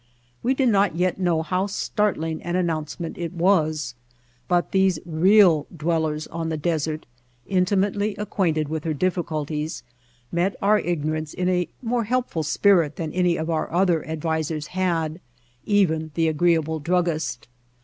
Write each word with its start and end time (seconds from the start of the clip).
We 0.41 0.55
did 0.55 0.69
not 0.69 0.95
yet 0.95 1.19
know 1.19 1.43
how 1.43 1.67
startling 1.67 2.41
an 2.41 2.55
announcement 2.55 3.19
it 3.19 3.33
was; 3.33 3.93
but 4.47 4.71
these 4.71 4.95
How 4.95 5.03
We 5.05 5.05
Found 5.05 5.13
Mojave 5.21 5.29
real 5.29 5.67
dwellers 5.77 6.25
on 6.29 6.49
the 6.49 6.57
desert, 6.57 7.05
intimately 7.45 8.15
acquainted 8.15 8.67
with 8.67 8.83
her 8.83 8.95
difficulties, 8.95 9.83
met 10.31 10.55
our 10.59 10.79
ignorance 10.79 11.35
in 11.35 11.49
a 11.49 11.69
more 11.83 12.05
helpful 12.05 12.41
spirit 12.41 12.95
than 12.95 13.13
any 13.13 13.37
of 13.37 13.51
our 13.51 13.71
other 13.71 14.03
ad 14.07 14.21
visers 14.21 14.65
had, 14.69 15.21
even 15.67 16.09
the 16.15 16.27
agreeable 16.27 16.79
druggist. 16.79 17.47